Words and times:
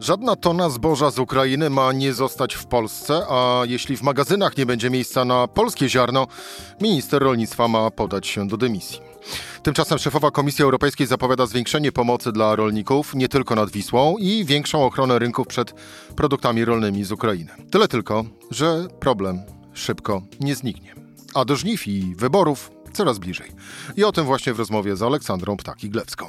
Żadna 0.00 0.36
tona 0.36 0.70
zboża 0.70 1.10
z 1.10 1.18
Ukrainy 1.18 1.70
ma 1.70 1.92
nie 1.92 2.12
zostać 2.14 2.54
w 2.54 2.66
Polsce, 2.66 3.22
a 3.28 3.62
jeśli 3.66 3.96
w 3.96 4.02
magazynach 4.02 4.56
nie 4.56 4.66
będzie 4.66 4.90
miejsca 4.90 5.24
na 5.24 5.48
polskie 5.48 5.88
ziarno, 5.88 6.26
minister 6.80 7.22
rolnictwa 7.22 7.68
ma 7.68 7.90
podać 7.90 8.26
się 8.26 8.48
do 8.48 8.56
dymisji. 8.56 9.00
Tymczasem 9.62 9.98
szefowa 9.98 10.30
Komisji 10.30 10.64
Europejskiej 10.64 11.06
zapowiada 11.06 11.46
zwiększenie 11.46 11.92
pomocy 11.92 12.32
dla 12.32 12.56
rolników 12.56 13.14
nie 13.14 13.28
tylko 13.28 13.54
nad 13.54 13.70
Wisłą 13.70 14.16
i 14.18 14.44
większą 14.44 14.84
ochronę 14.84 15.18
rynków 15.18 15.46
przed 15.46 15.74
produktami 16.16 16.64
rolnymi 16.64 17.04
z 17.04 17.12
Ukrainy. 17.12 17.50
Tyle 17.70 17.88
tylko, 17.88 18.24
że 18.50 18.86
problem 19.00 19.42
szybko 19.72 20.22
nie 20.40 20.54
zniknie. 20.54 20.94
A 21.34 21.44
do 21.44 21.56
żniw 21.56 21.88
i 21.88 22.14
wyborów 22.16 22.70
coraz 22.92 23.18
bliżej. 23.18 23.50
I 23.96 24.04
o 24.04 24.12
tym 24.12 24.24
właśnie 24.24 24.54
w 24.54 24.58
rozmowie 24.58 24.96
z 24.96 25.02
Aleksandrą 25.02 25.56
Ptaki-Glewską. 25.56 26.26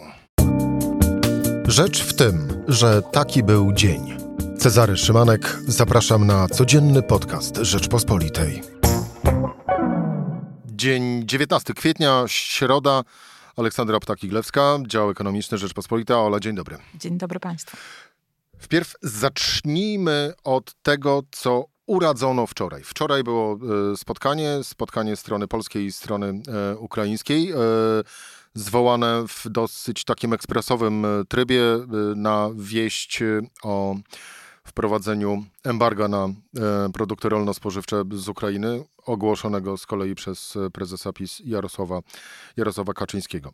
Rzecz 1.69 2.03
w 2.03 2.13
tym, 2.13 2.63
że 2.67 3.01
taki 3.01 3.43
był 3.43 3.73
dzień. 3.73 4.17
Cezary 4.57 4.97
Szymanek, 4.97 5.59
zapraszam 5.67 6.27
na 6.27 6.47
codzienny 6.47 7.03
podcast 7.03 7.57
Rzeczpospolitej. 7.57 8.61
Dzień 10.65 11.27
19 11.27 11.73
kwietnia, 11.73 12.23
środa. 12.27 13.03
Aleksandra 13.57 13.97
Ptaki-Glewska, 13.97 14.87
dział 14.87 15.09
ekonomiczny 15.09 15.57
Rzeczpospolita. 15.57 16.19
Ola, 16.19 16.39
dzień 16.39 16.55
dobry. 16.55 16.77
Dzień 16.95 17.17
dobry 17.17 17.39
Państwu. 17.39 17.77
Wpierw 18.57 18.95
zacznijmy 19.01 20.33
od 20.43 20.73
tego, 20.83 21.23
co 21.31 21.65
uradzono 21.85 22.47
wczoraj. 22.47 22.83
Wczoraj 22.83 23.23
było 23.23 23.59
e, 23.93 23.97
spotkanie, 23.97 24.59
spotkanie 24.63 25.15
strony 25.15 25.47
polskiej 25.47 25.85
i 25.85 25.91
strony 25.91 26.41
e, 26.47 26.77
ukraińskiej. 26.77 27.53
Zwołane 28.53 29.27
w 29.27 29.49
dosyć 29.49 30.03
takim 30.03 30.33
ekspresowym 30.33 31.05
e, 31.05 31.25
trybie 31.25 31.63
e, 31.63 31.87
na 32.15 32.49
wieść 32.55 33.21
e, 33.21 33.41
o 33.63 33.95
wprowadzeniu 34.63 35.43
embarga 35.63 36.07
na 36.07 36.29
produkty 36.93 37.29
rolno-spożywcze 37.29 38.03
z 38.11 38.29
Ukrainy, 38.29 38.83
ogłoszonego 39.05 39.77
z 39.77 39.85
kolei 39.85 40.15
przez 40.15 40.57
prezesa 40.73 41.13
PiS 41.13 41.41
Jarosława, 41.45 41.99
Jarosława 42.57 42.93
Kaczyńskiego. 42.93 43.53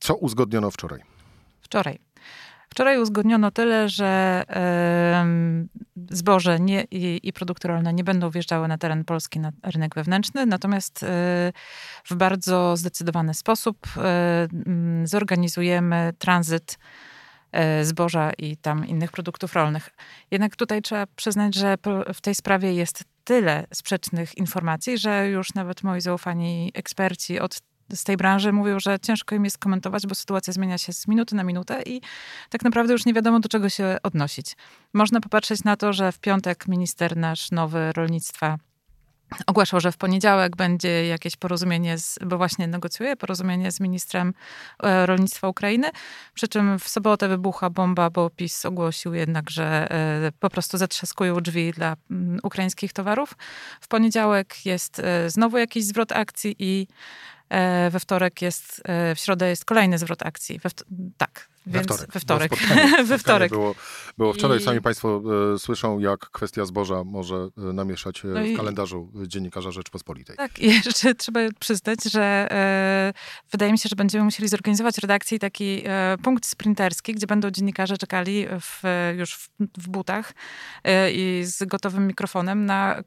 Co 0.00 0.14
uzgodniono 0.14 0.70
wczoraj? 0.70 1.00
Wczoraj. 1.60 1.98
Wczoraj 2.74 2.98
uzgodniono 2.98 3.50
tyle, 3.50 3.88
że 3.88 4.42
zboże 6.10 6.60
nie, 6.60 6.84
i, 6.90 7.20
i, 7.22 7.32
produkty 7.32 7.68
rolne 7.68 7.92
nie 7.92 8.04
będą 8.04 8.30
wjeżdżały 8.30 8.68
na 8.68 8.78
teren 8.78 9.04
Polski 9.04 9.40
na 9.40 9.52
rynek 9.62 9.94
wewnętrzny, 9.94 10.46
natomiast 10.46 11.02
y, 11.02 11.06
w 12.04 12.14
bardzo 12.14 12.76
zdecydowany 12.76 13.34
sposób 13.34 13.86
y, 13.86 15.06
zorganizujemy 15.06 16.12
tranzyt 16.18 16.78
zboża 17.82 18.32
i 18.38 18.56
tam 18.56 18.86
innych 18.86 19.12
produktów 19.12 19.54
rolnych. 19.54 19.90
Jednak 20.30 20.56
tutaj 20.56 20.82
trzeba 20.82 21.06
przyznać, 21.16 21.54
że 21.54 21.76
w 22.14 22.20
tej 22.20 22.34
sprawie 22.34 22.74
jest 22.74 23.04
tyle 23.24 23.66
sprzecznych 23.74 24.38
informacji, 24.38 24.98
że 24.98 25.28
już 25.28 25.54
nawet 25.54 25.82
moi 25.82 26.00
zaufani 26.00 26.70
eksperci 26.74 27.40
od 27.40 27.60
z 27.92 28.04
tej 28.04 28.16
branży 28.16 28.52
mówią, 28.52 28.80
że 28.80 29.00
ciężko 29.00 29.34
im 29.34 29.44
jest 29.44 29.58
komentować, 29.58 30.06
bo 30.06 30.14
sytuacja 30.14 30.52
zmienia 30.52 30.78
się 30.78 30.92
z 30.92 31.08
minuty 31.08 31.34
na 31.34 31.44
minutę 31.44 31.82
i 31.86 32.00
tak 32.50 32.64
naprawdę 32.64 32.92
już 32.92 33.06
nie 33.06 33.14
wiadomo, 33.14 33.40
do 33.40 33.48
czego 33.48 33.68
się 33.68 33.96
odnosić. 34.02 34.56
Można 34.92 35.20
popatrzeć 35.20 35.64
na 35.64 35.76
to, 35.76 35.92
że 35.92 36.12
w 36.12 36.18
piątek 36.18 36.68
minister 36.68 37.16
nasz 37.16 37.50
nowy 37.50 37.92
rolnictwa 37.92 38.58
ogłaszał, 39.46 39.80
że 39.80 39.92
w 39.92 39.96
poniedziałek 39.96 40.56
będzie 40.56 41.06
jakieś 41.06 41.36
porozumienie, 41.36 41.98
z, 41.98 42.18
bo 42.26 42.36
właśnie 42.36 42.66
negocjuje 42.66 43.16
porozumienie 43.16 43.72
z 43.72 43.80
ministrem 43.80 44.34
e, 44.82 45.06
rolnictwa 45.06 45.48
Ukrainy, 45.48 45.90
przy 46.34 46.48
czym 46.48 46.78
w 46.78 46.88
sobotę 46.88 47.28
wybucha 47.28 47.70
bomba, 47.70 48.10
bo 48.10 48.30
PiS 48.30 48.64
ogłosił 48.64 49.14
jednak, 49.14 49.50
że 49.50 49.90
e, 49.90 50.32
po 50.40 50.50
prostu 50.50 50.78
zatrzaskują 50.78 51.40
drzwi 51.40 51.72
dla 51.72 51.96
mm, 52.10 52.38
ukraińskich 52.42 52.92
towarów. 52.92 53.34
W 53.80 53.88
poniedziałek 53.88 54.66
jest 54.66 54.98
e, 54.98 55.30
znowu 55.30 55.58
jakiś 55.58 55.84
zwrot 55.84 56.12
akcji 56.12 56.56
i 56.58 56.86
we 57.90 58.00
wtorek 58.00 58.42
jest, 58.42 58.82
e, 58.84 59.14
w 59.14 59.18
środę 59.18 59.48
jest 59.48 59.64
kolejny 59.64 59.98
zwrot 59.98 60.22
akcji. 60.22 60.60
Tak, 61.16 61.48
więc 61.66 61.86
we 61.86 62.20
wtorek. 62.20 62.50
We 62.50 62.56
wtorek. 62.56 63.06
we 63.06 63.18
wtorek. 63.18 63.52
Było, 63.52 63.74
było 64.18 64.32
wczoraj. 64.32 64.58
I... 64.58 64.62
Sami 64.62 64.80
Państwo 64.80 65.22
e, 65.54 65.58
słyszą, 65.58 65.98
jak 65.98 66.20
kwestia 66.20 66.64
zboża 66.64 67.04
może 67.04 67.48
e, 67.58 67.72
namieszać 67.72 68.24
e, 68.24 68.28
no 68.28 68.40
w 68.40 68.56
kalendarzu 68.56 69.12
dziennikarza 69.26 69.70
Rzeczpospolitej. 69.70 70.36
Tak, 70.36 70.58
i 70.58 70.66
jeszcze 70.86 71.14
trzeba 71.14 71.40
przyznać, 71.60 71.98
że 72.04 72.22
e, 72.50 73.12
wydaje 73.52 73.72
mi 73.72 73.78
się, 73.78 73.88
że 73.88 73.96
będziemy 73.96 74.24
musieli 74.24 74.48
zorganizować 74.48 74.98
redakcji 74.98 75.38
taki 75.38 75.82
e, 75.86 76.16
punkt 76.22 76.46
sprinterski, 76.46 77.14
gdzie 77.14 77.26
będą 77.26 77.50
dziennikarze 77.50 77.98
czekali 77.98 78.46
w, 78.60 78.82
już 79.16 79.34
w, 79.34 79.48
w 79.78 79.88
butach 79.88 80.32
e, 80.84 81.12
i 81.12 81.44
z 81.44 81.64
gotowym 81.64 82.06
mikrofonem 82.06 82.66
na 82.66 83.02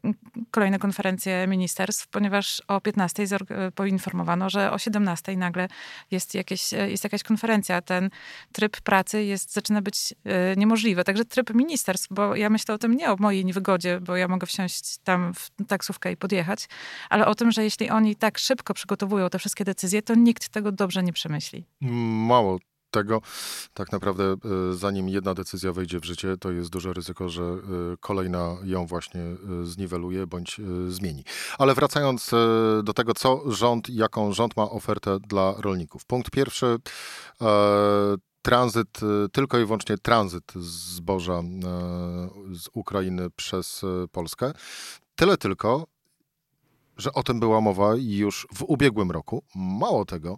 kolejne 0.51 0.79
konferencje 0.79 1.47
ministerstw, 1.47 2.07
ponieważ 2.07 2.61
o 2.67 2.81
15 2.81 3.27
poinformowano, 3.75 4.49
że 4.49 4.71
o 4.71 4.77
17 4.77 5.37
nagle 5.37 5.67
jest, 6.11 6.35
jakieś, 6.35 6.71
jest 6.71 7.03
jakaś 7.03 7.23
konferencja. 7.23 7.81
Ten 7.81 8.09
tryb 8.51 8.81
pracy 8.81 9.23
jest, 9.23 9.53
zaczyna 9.53 9.81
być 9.81 10.13
e, 10.23 10.55
niemożliwy. 10.55 11.03
Także 11.03 11.25
tryb 11.25 11.53
ministerstw, 11.53 12.07
bo 12.11 12.35
ja 12.35 12.49
myślę 12.49 12.75
o 12.75 12.77
tym 12.77 12.93
nie 12.93 13.11
o 13.11 13.15
mojej 13.19 13.45
niewygodzie, 13.45 13.99
bo 14.01 14.15
ja 14.15 14.27
mogę 14.27 14.47
wsiąść 14.47 14.97
tam 15.03 15.33
w 15.33 15.49
taksówkę 15.67 16.11
i 16.11 16.17
podjechać, 16.17 16.67
ale 17.09 17.25
o 17.25 17.35
tym, 17.35 17.51
że 17.51 17.63
jeśli 17.63 17.89
oni 17.89 18.15
tak 18.15 18.37
szybko 18.37 18.73
przygotowują 18.73 19.29
te 19.29 19.39
wszystkie 19.39 19.65
decyzje, 19.65 20.01
to 20.01 20.15
nikt 20.15 20.49
tego 20.49 20.71
dobrze 20.71 21.03
nie 21.03 21.13
przemyśli. 21.13 21.65
Mało 21.81 22.59
tego 22.91 23.21
tak 23.73 23.91
naprawdę 23.91 24.23
e, 24.23 24.37
zanim 24.73 25.09
jedna 25.09 25.33
decyzja 25.33 25.73
wejdzie 25.73 25.99
w 25.99 26.05
życie, 26.05 26.37
to 26.39 26.51
jest 26.51 26.69
duże 26.69 26.93
ryzyko, 26.93 27.29
że 27.29 27.43
e, 27.43 27.57
kolejna 27.99 28.57
ją 28.63 28.85
właśnie 28.85 29.21
zniweluje 29.63 30.27
bądź 30.27 30.61
zmieni. 30.87 31.23
Ale 31.57 31.73
wracając 31.73 32.31
do 32.83 32.93
tego, 32.93 33.13
co 33.13 33.51
rząd, 33.51 33.89
jaką 33.89 34.33
rząd 34.33 34.57
ma 34.57 34.63
ofertę 34.63 35.17
dla 35.19 35.53
rolników. 35.57 36.05
Punkt 36.05 36.31
pierwszy 36.31 36.77
tranzyt, 38.47 38.99
y, 39.03 39.29
tylko 39.29 39.59
i 39.59 39.65
wyłącznie 39.65 39.97
tranzyt 39.97 40.53
zboża 40.55 41.39
y, 41.39 42.55
z 42.55 42.69
Ukrainy 42.73 43.29
przez 43.29 43.83
y, 43.83 44.07
Polskę. 44.11 44.53
Tyle 45.15 45.37
tylko, 45.37 45.87
że 46.97 47.13
o 47.13 47.23
tym 47.23 47.39
była 47.39 47.61
mowa 47.61 47.93
już 47.97 48.47
w 48.53 48.63
ubiegłym 48.63 49.11
roku. 49.11 49.43
Mało 49.55 50.05
tego, 50.05 50.37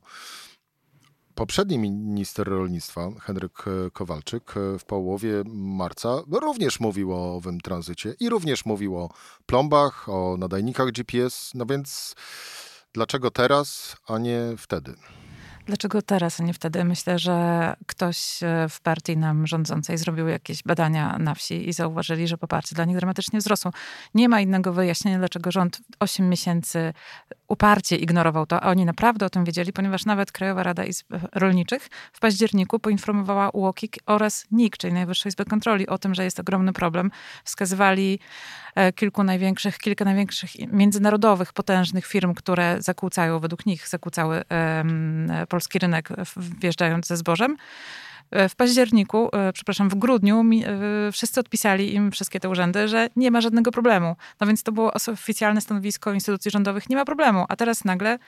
poprzedni 1.36 1.80
minister 1.80 2.48
rolnictwa, 2.48 3.10
Henryk 3.20 3.66
Kowalczyk, 3.94 4.54
w 4.80 4.86
połowie 4.86 5.44
marca 5.54 6.22
również 6.32 6.80
mówił 6.80 7.14
o 7.14 7.36
owym 7.36 7.60
tranzycie 7.60 8.16
i 8.20 8.30
również 8.30 8.66
mówił 8.66 8.98
o 8.98 9.10
plombach, 9.46 10.10
o 10.10 10.38
nadajnikach 10.38 10.92
GPS. 10.92 11.52
No 11.56 11.66
więc 11.66 12.16
dlaczego 12.94 13.32
teraz, 13.32 13.98
a 14.08 14.18
nie 14.18 14.42
wtedy? 14.58 14.96
Dlaczego 15.70 16.02
teraz, 16.02 16.40
a 16.40 16.44
nie 16.44 16.54
wtedy? 16.54 16.84
Myślę, 16.84 17.20
że 17.20 17.76
ktoś 17.88 18.44
e, 18.44 18.70
w 18.70 18.82
partii 18.82 19.18
nam 19.18 19.48
rządzącej 19.48 19.98
zrobił 19.98 20.28
jakieś 20.28 20.64
badania 20.64 21.18
na 21.20 21.36
wsi 21.36 21.70
i 21.70 21.74
zauważyli, 21.74 22.28
że 22.28 22.38
poparcie 22.38 22.76
dla 22.76 22.86
nich 22.86 22.98
dramatycznie 22.98 23.40
wzrosło. 23.40 23.72
Nie 24.14 24.30
ma 24.30 24.42
innego 24.42 24.74
wyjaśnienia, 24.74 25.18
dlaczego 25.18 25.52
rząd 25.52 25.82
8 26.00 26.30
miesięcy 26.30 26.94
uparcie 27.48 27.96
ignorował 27.96 28.46
to, 28.46 28.64
a 28.64 28.70
oni 28.70 28.86
naprawdę 28.86 29.26
o 29.26 29.30
tym 29.30 29.46
wiedzieli, 29.46 29.74
ponieważ 29.74 30.06
nawet 30.06 30.32
Krajowa 30.32 30.64
Rada 30.64 30.86
Izb 30.86 31.06
Rolniczych 31.36 31.90
w 32.14 32.20
październiku 32.20 32.80
poinformowała 32.80 33.50
UOKiK 33.50 33.96
oraz 34.06 34.46
NIK, 34.52 34.78
czyli 34.78 34.94
Najwyższej 34.94 35.30
Izby 35.30 35.46
Kontroli, 35.46 35.88
o 35.88 35.98
tym, 35.98 36.16
że 36.16 36.24
jest 36.24 36.40
ogromny 36.40 36.74
problem. 36.74 37.12
Wskazywali 37.44 38.20
e, 38.76 38.94
kilku 38.94 39.24
największych, 39.24 39.78
kilka 39.78 40.06
największych 40.06 40.52
międzynarodowych, 40.72 41.54
potężnych 41.54 42.06
firm, 42.06 42.34
które 42.34 42.82
zakłócają, 42.82 43.40
według 43.40 43.66
nich 43.66 43.88
zakłócały 43.88 44.44
um, 44.78 45.28
polski 45.60 45.80
rynek 45.80 46.10
wjeżdżając 46.38 47.08
ze 47.08 47.18
zbożem. 47.18 47.58
E, 48.32 48.50
w 48.50 48.56
październiku, 48.56 49.30
e, 49.34 49.54
przepraszam, 49.54 49.90
w 49.90 49.96
grudniu 49.96 50.42
e, 50.42 51.12
wszyscy 51.12 51.40
odpisali 51.40 51.94
im 51.94 52.12
wszystkie 52.12 52.40
te 52.40 52.50
urzędy, 52.50 52.88
że 52.88 53.10
nie 53.16 53.32
ma 53.32 53.42
żadnego 53.42 53.72
problemu. 53.72 54.16
No 54.42 54.48
więc 54.48 54.64
to 54.64 54.72
było 54.72 54.94
oficjalne 54.94 55.62
stanowisko 55.62 56.14
instytucji 56.14 56.52
rządowych, 56.52 56.90
nie 56.90 56.96
ma 56.96 57.06
problemu. 57.06 57.46
A 57.50 57.56
teraz 57.56 57.86
nagle 57.86 58.20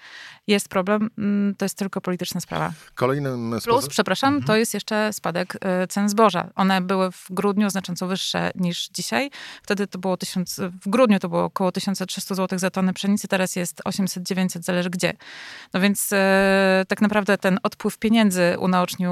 jest 0.48 0.70
problem, 0.70 1.10
mm, 1.18 1.56
to 1.56 1.66
jest 1.66 1.78
tylko 1.78 2.02
polityczna 2.02 2.42
sprawa. 2.42 2.72
Kolejnym 2.96 3.56
Plus, 3.64 3.88
przepraszam, 3.88 4.34
mhm. 4.34 4.48
to 4.48 4.56
jest 4.56 4.74
jeszcze 4.74 5.14
spadek 5.14 5.58
cen 5.90 6.10
zboża. 6.10 6.50
One 6.56 6.82
były 6.82 7.12
w 7.12 7.28
grudniu 7.30 7.70
znacząco 7.70 8.08
wyższe 8.08 8.52
niż 8.56 8.90
dzisiaj. 8.90 9.32
Wtedy 9.64 9.88
to 9.88 10.00
było 10.00 10.18
1000, 10.18 10.60
w 10.86 10.90
grudniu 10.90 11.20
to 11.20 11.30
było 11.30 11.44
około 11.44 11.72
1300 11.72 12.36
zł 12.36 12.60
za 12.60 12.70
tonę 12.70 12.94
pszenicy, 12.94 13.28
teraz 13.28 13.56
jest 13.56 13.82
800-900, 13.86 14.62
zależy 14.62 14.90
gdzie. 14.90 15.14
No 15.74 15.80
więc 15.80 16.10
tak 16.88 17.02
naprawdę 17.02 17.38
ten 17.38 17.60
odpływ 17.64 17.98
pieniędzy 17.98 18.56
unaocznił 18.60 19.12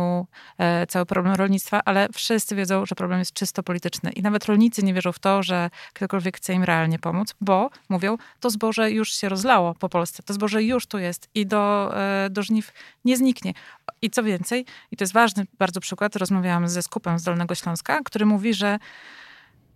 e, 0.57 0.78
cały 0.87 1.05
problem 1.05 1.35
rolnictwa, 1.35 1.81
ale 1.85 2.07
wszyscy 2.13 2.55
wiedzą, 2.55 2.85
że 2.85 2.95
problem 2.95 3.19
jest 3.19 3.33
czysto 3.33 3.63
polityczny. 3.63 4.11
I 4.11 4.21
nawet 4.21 4.45
rolnicy 4.45 4.83
nie 4.83 4.93
wierzą 4.93 5.11
w 5.11 5.19
to, 5.19 5.43
że 5.43 5.69
ktokolwiek 5.93 6.37
chce 6.37 6.53
im 6.53 6.63
realnie 6.63 6.99
pomóc, 6.99 7.35
bo 7.41 7.69
mówią, 7.89 8.17
to 8.39 8.49
zboże 8.49 8.91
już 8.91 9.13
się 9.13 9.29
rozlało 9.29 9.75
po 9.75 9.89
Polsce, 9.89 10.23
to 10.23 10.33
zboże 10.33 10.63
już 10.63 10.87
tu 10.87 10.97
jest 10.97 11.29
i 11.35 11.45
do, 11.45 11.91
e, 11.97 12.29
do 12.29 12.43
żniw 12.43 12.71
nie 13.05 13.17
zniknie. 13.17 13.53
I 14.01 14.09
co 14.09 14.23
więcej, 14.23 14.65
i 14.91 14.97
to 14.97 15.03
jest 15.03 15.13
ważny 15.13 15.45
bardzo 15.59 15.79
przykład, 15.79 16.15
rozmawiałam 16.15 16.69
ze 16.69 16.81
skupem 16.81 17.19
z 17.19 17.23
Dolnego 17.23 17.55
Śląska, 17.55 17.99
który 18.05 18.25
mówi, 18.25 18.53
że 18.53 18.79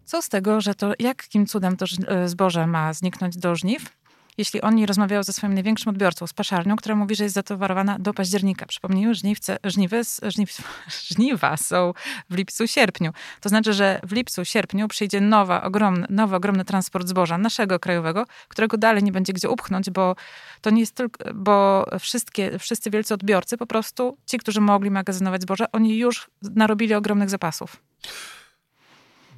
co 0.05 0.21
z 0.21 0.29
tego, 0.29 0.61
że 0.61 0.75
to 0.75 0.93
jakim 0.99 1.45
cudem 1.45 1.77
to 1.77 1.85
e, 2.07 2.29
zboże 2.29 2.67
ma 2.67 2.93
zniknąć 2.93 3.37
do 3.37 3.55
żniw, 3.55 4.02
jeśli 4.37 4.61
oni 4.61 4.85
rozmawiają 4.85 5.23
ze 5.23 5.33
swoim 5.33 5.53
największym 5.53 5.89
odbiorcą, 5.89 6.27
z 6.27 6.33
paszarnią, 6.33 6.75
która 6.75 6.95
mówi, 6.95 7.15
że 7.15 7.23
jest 7.23 7.35
zatowarowana 7.35 7.99
do 7.99 8.13
października. 8.13 8.65
Przypomnijmy, 8.65 9.15
żniwce, 9.15 9.57
żniwy, 9.63 10.01
żniw, 10.23 10.57
żniwa 11.09 11.57
są 11.57 11.93
w 12.29 12.35
lipcu, 12.35 12.67
sierpniu. 12.67 13.11
To 13.41 13.49
znaczy, 13.49 13.73
że 13.73 13.99
w 14.03 14.11
lipcu, 14.11 14.45
sierpniu 14.45 14.87
przyjdzie 14.87 15.21
nowa, 15.21 15.63
ogromny, 15.63 16.07
nowy, 16.09 16.35
ogromny 16.35 16.65
transport 16.65 17.07
zboża 17.07 17.37
naszego 17.37 17.79
krajowego, 17.79 18.25
którego 18.47 18.77
dalej 18.77 19.03
nie 19.03 19.11
będzie 19.11 19.33
gdzie 19.33 19.49
upchnąć, 19.49 19.89
bo 19.89 20.15
to 20.61 20.69
nie 20.69 20.79
jest 20.79 20.95
tylko, 20.95 21.33
bo 21.33 21.85
wszystkie, 21.99 22.59
wszyscy 22.59 22.89
wielcy 22.89 23.13
odbiorcy, 23.13 23.57
po 23.57 23.65
prostu 23.65 24.17
ci, 24.25 24.37
którzy 24.37 24.61
mogli 24.61 24.91
magazynować 24.91 25.41
zboże, 25.41 25.71
oni 25.71 25.97
już 25.97 26.29
narobili 26.41 26.93
ogromnych 26.93 27.29
zapasów. 27.29 27.77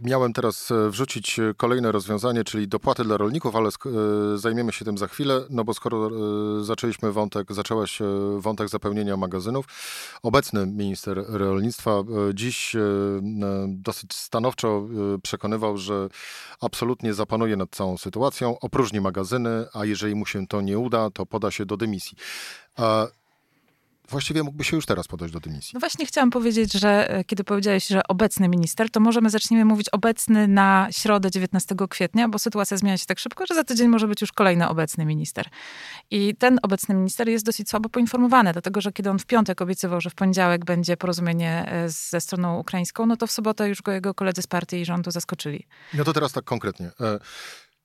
Miałem 0.02 0.34
teraz 0.34 0.72
e, 0.72 0.90
wrzucić 0.90 1.40
e, 1.40 1.54
kolejne 1.58 1.92
rozwiązanie, 1.92 2.44
czyli 2.44 2.68
dopłaty 2.68 3.04
dla 3.04 3.18
rolników, 3.18 3.56
ale 3.56 3.70
e, 3.70 3.72
zajmiemy 4.38 4.72
się 4.72 4.86
tym 4.86 4.98
za 4.98 5.08
chwilę, 5.08 5.42
no 5.50 5.64
bo 5.64 5.74
skoro 5.74 6.10
zaczęliśmy 6.64 7.12
wątek, 7.12 7.54
zaczęłaś 7.54 8.00
wątek 8.38 8.70
zapełnienia 8.70 9.18
magazynów, 9.18 9.66
obecny 10.24 10.66
minister 10.66 11.26
rolnictwa 11.28 12.04
dziś 12.34 12.76
dosyć 13.68 14.14
stanowczo 14.14 14.88
przekonywał, 15.24 15.78
że 15.78 16.10
absolutnie 16.62 17.14
zapanuje 17.14 17.58
nad 17.58 17.70
całą 17.70 17.98
sytuacją, 17.98 18.60
opróżni 18.60 19.02
magazyny, 19.02 19.66
a 19.74 19.86
jeżeli 19.86 20.16
mu 20.16 20.26
się 20.26 20.48
to 20.48 20.62
nie 20.62 20.80
uda, 20.80 21.10
to 21.10 21.26
poda 21.26 21.52
się 21.52 21.66
do 21.66 21.78
dymisji. 21.78 22.18
Właściwie 24.10 24.44
mógłby 24.44 24.64
się 24.64 24.76
już 24.76 24.86
teraz 24.86 25.08
podać 25.08 25.32
do 25.32 25.40
dymisji. 25.40 25.72
No 25.74 25.80
właśnie 25.80 26.06
chciałam 26.06 26.32
powiedzieć, 26.32 26.74
że 26.74 27.10
e, 27.10 27.24
kiedy 27.24 27.44
powiedziałeś, 27.44 27.88
że 27.88 28.08
obecny 28.08 28.50
minister, 28.50 28.90
to 28.90 29.00
możemy 29.00 29.30
zaczniemy 29.30 29.66
mówić 29.66 29.90
obecny 29.90 30.48
na 30.48 30.88
środę 30.92 31.32
19 31.32 31.76
kwietnia, 31.90 32.30
bo 32.30 32.40
sytuacja 32.40 32.78
zmienia 32.78 32.98
się 32.98 33.06
tak 33.06 33.20
szybko, 33.20 33.46
że 33.46 33.56
za 33.56 33.64
tydzień 33.64 33.88
może 33.88 34.08
być 34.08 34.22
już 34.22 34.32
kolejny 34.32 34.68
obecny 34.68 35.06
minister. 35.06 35.50
I 36.12 36.36
ten 36.36 36.60
obecny 36.62 36.96
minister 36.96 37.30
jest 37.30 37.46
dosyć 37.46 37.70
słabo 37.70 37.90
poinformowany, 37.90 38.54
dlatego 38.54 38.82
że 38.82 38.92
kiedy 38.92 39.10
on 39.10 39.20
w 39.20 39.26
piątek 39.26 39.62
obiecywał, 39.62 40.02
że 40.02 40.10
w 40.10 40.16
poniedziałek 40.16 40.66
będzie 40.66 40.98
porozumienie 40.98 41.66
e, 41.72 41.90
ze 41.90 42.22
stroną 42.22 42.60
ukraińską, 42.60 43.06
no 43.06 43.18
to 43.18 43.28
w 43.28 43.32
sobotę 43.32 43.70
już 43.70 43.82
go 43.82 43.92
jego 43.92 44.14
koledzy 44.14 44.42
z 44.42 44.48
partii 44.48 44.78
i 44.78 44.86
rządu 44.86 45.12
zaskoczyli. 45.12 45.68
No 45.94 46.04
to 46.04 46.14
teraz 46.14 46.32
tak 46.32 46.44
konkretnie. 46.44 46.92
E, 47.00 47.20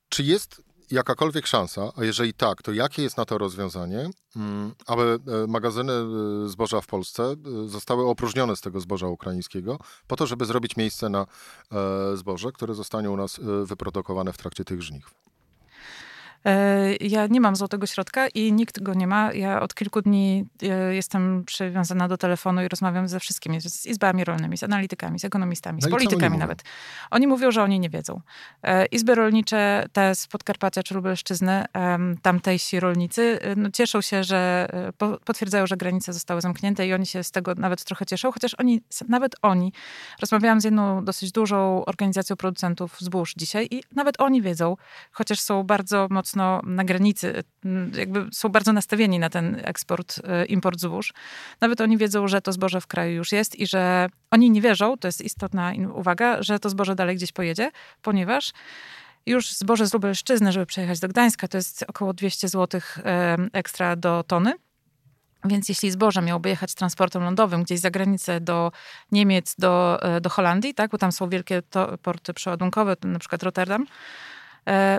czy 0.08 0.22
jest 0.22 0.62
jakakolwiek 0.90 1.46
szansa, 1.46 1.92
a 1.96 2.04
jeżeli 2.04 2.34
tak, 2.34 2.62
to 2.62 2.72
jakie 2.72 3.02
jest 3.02 3.16
na 3.16 3.24
to 3.24 3.38
rozwiązanie, 3.38 4.10
mm, 4.36 4.74
aby 4.86 5.02
e, 5.02 5.46
magazyny 5.46 5.92
e, 5.92 6.48
zboża 6.48 6.80
w 6.80 6.86
Polsce 6.86 7.22
e, 7.22 7.68
zostały 7.68 8.06
opróżnione 8.06 8.56
z 8.56 8.60
tego 8.60 8.80
zboża 8.80 9.06
ukraińskiego, 9.06 9.78
po 10.06 10.16
to, 10.16 10.26
żeby 10.26 10.44
zrobić 10.44 10.76
miejsce 10.76 11.08
na 11.08 11.26
zboże, 12.14 12.52
które 12.52 12.74
zostanie 12.74 13.10
u 13.10 13.16
nas 13.16 13.40
wyprodukowane 13.64 14.32
w 14.32 14.38
trakcie 14.38 14.64
tych 14.64 14.82
żniw? 14.82 15.19
E, 16.44 16.96
ja 17.00 17.26
nie 17.26 17.40
mam 17.40 17.56
złotego 17.56 17.86
środka 17.86 18.28
i 18.28 18.52
nikt 18.52 18.82
go 18.82 18.94
nie 18.94 19.06
ma. 19.06 19.32
Ja 19.32 19.60
od 19.60 19.74
kilku 19.74 20.02
dni 20.02 20.46
e, 20.62 20.94
jestem 20.94 21.44
przywiązana 21.44 22.08
do 22.08 22.16
telefonu 22.16 22.62
i 22.62 22.68
rozmawiam 22.68 23.08
ze 23.08 23.20
wszystkimi, 23.20 23.60
z 23.60 23.86
izbami 23.86 24.24
rolnymi, 24.24 24.58
z 24.58 24.62
analitykami, 24.62 25.18
z 25.18 25.24
ekonomistami, 25.24 25.82
z 25.82 25.84
no 25.84 25.90
politykami 25.90 26.38
nawet. 26.38 26.62
Oni 27.10 27.26
mówią, 27.26 27.50
że 27.50 27.62
oni 27.62 27.80
nie 27.80 27.90
wiedzą. 27.90 28.20
E, 28.62 28.86
izby 28.86 29.14
rolnicze, 29.14 29.86
te 29.92 30.14
z 30.14 30.26
Podkarpacia 30.26 30.82
czy 30.82 30.94
Lubelszczyzny, 30.94 31.64
tamtejsi 32.22 32.80
rolnicy, 32.80 33.38
no 33.56 33.70
cieszą 33.70 34.00
się, 34.00 34.24
że 34.24 34.68
potwierdzają, 35.24 35.66
że 35.66 35.76
granice 35.76 36.12
zostały 36.12 36.40
zamknięte 36.40 36.86
i 36.86 36.94
oni 36.94 37.06
się 37.06 37.24
z 37.24 37.30
tego 37.30 37.54
nawet 37.54 37.84
trochę 37.84 38.06
cieszą, 38.06 38.32
chociaż 38.32 38.54
oni, 38.54 38.80
nawet 39.08 39.36
oni, 39.42 39.72
rozmawiałam 40.20 40.60
z 40.60 40.64
jedną 40.64 41.04
dosyć 41.04 41.32
dużą 41.32 41.84
organizacją 41.84 42.36
producentów 42.36 42.96
zbóż 43.00 43.34
dzisiaj 43.36 43.68
i 43.70 43.82
nawet 43.94 44.20
oni 44.20 44.42
wiedzą, 44.42 44.76
chociaż 45.12 45.40
są 45.40 45.62
bardzo 45.62 46.06
mocno 46.10 46.29
mocno 46.30 46.60
na 46.64 46.84
granicy, 46.84 47.42
jakby 47.94 48.26
są 48.32 48.48
bardzo 48.48 48.72
nastawieni 48.72 49.18
na 49.18 49.30
ten 49.30 49.60
eksport, 49.64 50.20
e, 50.24 50.44
import 50.44 50.80
zbóż. 50.80 51.12
Nawet 51.60 51.80
oni 51.80 51.98
wiedzą, 51.98 52.28
że 52.28 52.40
to 52.40 52.52
zboże 52.52 52.80
w 52.80 52.86
kraju 52.86 53.12
już 53.12 53.32
jest 53.32 53.58
i 53.58 53.66
że 53.66 54.08
oni 54.30 54.50
nie 54.50 54.60
wierzą, 54.60 54.96
to 54.96 55.08
jest 55.08 55.20
istotna 55.20 55.72
uwaga, 55.94 56.42
że 56.42 56.58
to 56.58 56.70
zboże 56.70 56.94
dalej 56.94 57.16
gdzieś 57.16 57.32
pojedzie, 57.32 57.70
ponieważ 58.02 58.52
już 59.26 59.52
zboże 59.52 59.86
z 59.86 59.94
Lubelszczyzny, 59.94 60.52
żeby 60.52 60.66
przejechać 60.66 61.00
do 61.00 61.08
Gdańska, 61.08 61.48
to 61.48 61.58
jest 61.58 61.84
około 61.88 62.12
200 62.12 62.48
zł 62.48 62.80
ekstra 63.52 63.96
do 63.96 64.24
tony. 64.26 64.54
Więc 65.44 65.68
jeśli 65.68 65.90
zboże 65.90 66.22
miałoby 66.22 66.48
jechać 66.48 66.74
transportem 66.74 67.22
lądowym 67.22 67.62
gdzieś 67.62 67.80
za 67.80 67.90
granicę 67.90 68.40
do 68.40 68.72
Niemiec, 69.12 69.54
do, 69.58 70.02
e, 70.02 70.20
do 70.20 70.30
Holandii, 70.30 70.74
tak, 70.74 70.90
bo 70.90 70.98
tam 70.98 71.12
są 71.12 71.28
wielkie 71.28 71.62
porty 72.02 72.34
przeładunkowe, 72.34 72.96
na 73.04 73.18
przykład 73.18 73.42
Rotterdam, 73.42 73.86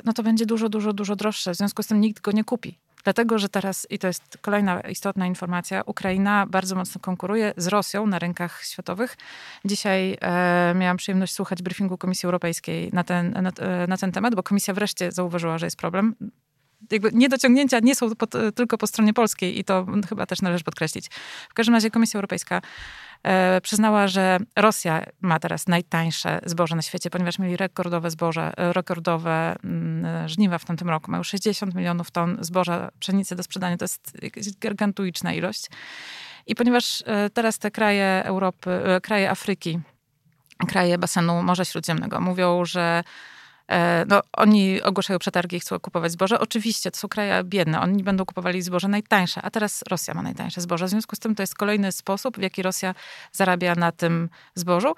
no 0.06 0.14
to 0.14 0.24
będzie 0.24 0.46
dużo, 0.46 0.70
dużo, 0.70 0.94
dużo 0.94 1.16
droższe. 1.16 1.52
W 1.52 1.58
związku 1.58 1.84
z 1.84 1.88
tym 1.88 2.02
nikt 2.02 2.22
go 2.22 2.32
nie 2.32 2.44
kupi. 2.44 2.78
Dlatego, 3.04 3.40
że 3.40 3.50
teraz, 3.50 3.88
i 3.90 4.00
to 4.00 4.08
jest 4.08 4.38
kolejna 4.42 4.82
istotna 4.82 5.28
informacja, 5.28 5.82
Ukraina 5.86 6.46
bardzo 6.48 6.76
mocno 6.76 7.02
konkuruje 7.02 7.54
z 7.58 7.68
Rosją 7.68 8.08
na 8.08 8.20
rynkach 8.20 8.64
światowych. 8.64 9.18
Dzisiaj 9.66 10.18
e, 10.22 10.74
miałam 10.76 10.98
przyjemność 10.98 11.34
słuchać 11.34 11.62
briefingu 11.62 11.98
Komisji 11.98 12.28
Europejskiej 12.28 12.90
na 12.94 13.04
ten, 13.04 13.32
na, 13.32 13.50
e, 13.50 13.88
na 13.88 13.98
ten 13.98 14.12
temat, 14.12 14.36
bo 14.36 14.44
Komisja 14.44 14.74
wreszcie 14.74 15.12
zauważyła, 15.12 15.58
że 15.58 15.66
jest 15.66 15.78
problem 15.78 16.16
jakby 16.92 17.10
niedociągnięcia 17.14 17.80
nie 17.80 17.96
są 17.96 18.16
po, 18.16 18.28
tylko 18.56 18.78
po 18.78 18.88
stronie 18.88 19.14
polskiej 19.14 19.60
i 19.60 19.64
to 19.64 19.86
chyba 20.10 20.26
też 20.26 20.42
należy 20.42 20.64
podkreślić. 20.64 21.08
W 21.50 21.54
każdym 21.54 21.76
razie 21.76 21.92
Komisja 21.92 22.18
Europejska 22.18 22.62
e, 23.24 23.62
przyznała, 23.62 24.08
że 24.08 24.40
Rosja 24.56 25.06
ma 25.22 25.40
teraz 25.40 25.68
najtańsze 25.68 26.40
zboże 26.46 26.76
na 26.76 26.82
świecie, 26.82 27.10
ponieważ 27.10 27.40
mieli 27.40 27.58
rekordowe 27.58 28.12
zboże, 28.12 28.54
e, 28.58 28.74
rekordowe 28.74 29.56
mm, 29.64 30.30
żniwa 30.30 30.58
w 30.58 30.66
tamtym 30.66 30.90
roku. 30.90 31.12
Mają 31.12 31.24
60 31.24 31.76
milionów 31.76 32.12
ton 32.12 32.38
zboża, 32.42 32.92
pszenicy 33.00 33.36
do 33.36 33.44
sprzedania. 33.44 33.78
To 33.78 33.86
jest 34.36 34.60
gargantuiczna 34.60 35.34
ilość. 35.34 35.70
I 36.48 36.56
ponieważ 36.56 37.04
e, 37.06 37.30
teraz 37.30 37.60
te 37.60 37.72
kraje 37.72 38.24
Europy, 38.24 38.72
e, 38.72 39.02
kraje 39.02 39.32
Afryki, 39.32 39.80
kraje 40.68 40.98
basenu 40.98 41.44
Morza 41.44 41.66
Śródziemnego 41.66 42.22
mówią, 42.22 42.66
że 42.66 43.04
E, 43.04 43.04
no, 44.08 44.22
oni 44.34 44.82
ogłaszają 44.82 45.20
przetargi 45.20 45.58
i 45.58 45.60
chcą 45.60 45.80
kupować 45.80 46.12
zboże. 46.12 46.40
Oczywiście, 46.40 46.92
to 46.92 46.98
są 46.98 47.08
kraje 47.08 47.44
biedne, 47.44 47.82
oni 47.82 48.04
będą 48.04 48.26
kupowali 48.26 48.62
zboże 48.62 48.88
najtańsze, 48.88 49.42
a 49.42 49.50
teraz 49.50 49.84
Rosja 49.90 50.14
ma 50.14 50.22
najtańsze 50.22 50.62
zboże. 50.62 50.86
W 50.86 50.90
związku 50.90 51.16
z 51.16 51.20
tym 51.20 51.36
to 51.36 51.44
jest 51.44 51.56
kolejny 51.56 51.92
sposób, 51.92 52.38
w 52.38 52.42
jaki 52.42 52.62
Rosja 52.62 52.96
zarabia 53.32 53.76
na 53.76 53.92
tym 53.92 54.30
zbożu. 54.56 54.96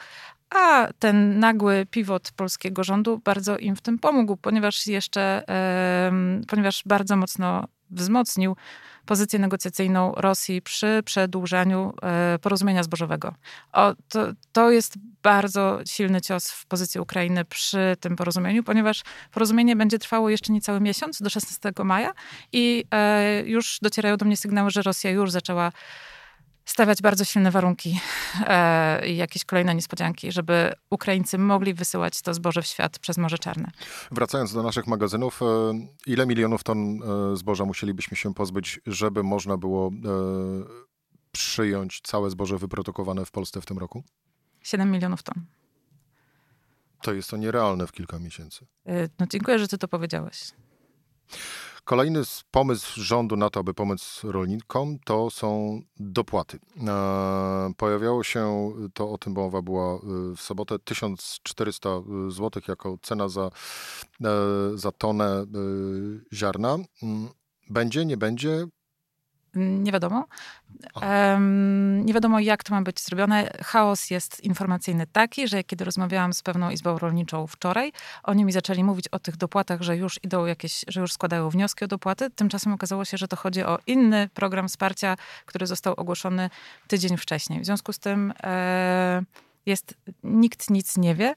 A 0.49 0.87
ten 0.99 1.39
nagły 1.39 1.85
pivot 1.85 2.31
polskiego 2.35 2.83
rządu 2.83 3.21
bardzo 3.23 3.57
im 3.57 3.75
w 3.75 3.81
tym 3.81 3.99
pomógł, 3.99 4.37
ponieważ 4.37 4.87
jeszcze, 4.87 5.43
ponieważ 6.47 6.83
bardzo 6.85 7.15
mocno 7.15 7.67
wzmocnił 7.93 8.55
pozycję 9.05 9.39
negocjacyjną 9.39 10.13
Rosji 10.15 10.61
przy 10.61 11.01
przedłużaniu 11.05 11.93
e, 12.01 12.39
porozumienia 12.39 12.83
zbożowego. 12.83 13.35
O, 13.73 13.95
to, 14.09 14.27
to 14.51 14.71
jest 14.71 14.93
bardzo 15.23 15.79
silny 15.85 16.21
cios 16.21 16.51
w 16.51 16.65
pozycji 16.65 17.01
Ukrainy 17.01 17.45
przy 17.45 17.97
tym 17.99 18.15
porozumieniu, 18.15 18.63
ponieważ 18.63 19.03
porozumienie 19.31 19.75
będzie 19.75 19.99
trwało 19.99 20.29
jeszcze 20.29 20.53
niecały 20.53 20.79
miesiąc, 20.79 21.21
do 21.21 21.29
16 21.29 21.71
maja 21.83 22.11
i 22.51 22.85
e, 22.91 23.43
już 23.45 23.79
docierają 23.81 24.17
do 24.17 24.25
mnie 24.25 24.37
sygnały, 24.37 24.71
że 24.71 24.81
Rosja 24.81 25.11
już 25.11 25.31
zaczęła 25.31 25.71
stawiać 26.65 27.01
bardzo 27.01 27.25
silne 27.25 27.51
warunki 27.51 27.99
e, 28.39 29.07
i 29.07 29.17
jakieś 29.17 29.45
kolejne 29.45 29.75
niespodzianki, 29.75 30.31
żeby 30.31 30.73
Ukraińcy 30.89 31.37
mogli 31.37 31.73
wysyłać 31.73 32.21
to 32.21 32.33
zboże 32.33 32.61
w 32.61 32.65
świat 32.65 32.99
przez 32.99 33.17
Morze 33.17 33.37
Czarne. 33.37 33.71
Wracając 34.11 34.53
do 34.53 34.63
naszych 34.63 34.87
magazynów, 34.87 35.41
e, 35.41 35.45
ile 36.07 36.25
milionów 36.25 36.63
ton 36.63 36.99
e, 37.33 37.37
zboża 37.37 37.65
musielibyśmy 37.65 38.17
się 38.17 38.33
pozbyć, 38.33 38.79
żeby 38.85 39.23
można 39.23 39.57
było 39.57 39.91
przyjąć 41.31 42.01
całe 42.01 42.29
zboże 42.29 42.57
wyprodukowane 42.57 43.25
w 43.25 43.31
Polsce 43.31 43.61
w 43.61 43.65
tym 43.65 43.77
roku? 43.77 44.03
7 44.61 44.91
milionów 44.91 45.23
ton. 45.23 45.45
To 47.01 47.13
jest 47.13 47.29
to 47.29 47.37
nierealne 47.37 47.87
w 47.87 47.91
kilka 47.91 48.19
miesięcy. 48.19 48.65
No 49.19 49.27
dziękuję, 49.29 49.59
że 49.59 49.67
ty 49.67 49.77
to 49.77 49.87
powiedziałeś. 49.87 50.51
Kolejny 51.83 52.21
pomysł 52.51 53.01
rządu 53.01 53.35
na 53.35 53.49
to, 53.49 53.59
aby 53.59 53.73
pomóc 53.73 54.21
rolnikom, 54.23 54.99
to 55.05 55.29
są 55.29 55.81
dopłaty. 55.99 56.59
E, 56.87 57.73
pojawiało 57.77 58.23
się, 58.23 58.71
to 58.93 59.11
o 59.11 59.17
tym 59.17 59.33
mowa 59.33 59.61
była 59.61 59.95
e, 59.95 59.99
w 60.35 60.41
sobotę, 60.41 60.79
1400 60.79 61.89
zł 62.29 62.61
jako 62.67 62.97
cena 63.01 63.29
za, 63.29 63.49
e, 64.23 64.29
za 64.75 64.91
tonę 64.91 65.45
ziarna. 66.33 66.77
Mm, 67.03 67.29
będzie, 67.69 68.05
nie 68.05 68.17
będzie? 68.17 68.67
Nie 69.55 69.91
wiadomo. 69.91 70.25
Um, 71.01 72.05
nie 72.05 72.13
wiadomo, 72.13 72.39
jak 72.39 72.63
to 72.63 72.73
ma 72.73 72.81
być 72.81 73.01
zrobione. 73.01 73.51
Chaos 73.63 74.09
jest 74.09 74.43
informacyjny 74.43 75.07
taki, 75.07 75.47
że 75.47 75.63
kiedy 75.63 75.85
rozmawiałam 75.85 76.33
z 76.33 76.43
pewną 76.43 76.69
izbą 76.69 76.99
rolniczą 76.99 77.47
wczoraj, 77.47 77.91
oni 78.23 78.45
mi 78.45 78.51
zaczęli 78.51 78.83
mówić 78.83 79.07
o 79.07 79.19
tych 79.19 79.37
dopłatach, 79.37 79.81
że 79.81 79.97
już 79.97 80.19
idą 80.23 80.45
jakieś, 80.45 80.85
że 80.87 81.01
już 81.01 81.13
składają 81.13 81.49
wnioski 81.49 81.85
o 81.85 81.87
dopłaty. 81.87 82.29
Tymczasem 82.29 82.73
okazało 82.73 83.05
się, 83.05 83.17
że 83.17 83.27
to 83.27 83.35
chodzi 83.35 83.63
o 83.63 83.79
inny 83.87 84.29
program 84.33 84.67
wsparcia, 84.67 85.17
który 85.45 85.67
został 85.67 85.93
ogłoszony 85.97 86.49
tydzień 86.87 87.17
wcześniej. 87.17 87.61
W 87.61 87.65
związku 87.65 87.93
z 87.93 87.99
tym 87.99 88.33
e, 88.43 89.23
jest, 89.65 89.95
nikt 90.23 90.69
nic 90.69 90.97
nie 90.97 91.15
wie. 91.15 91.35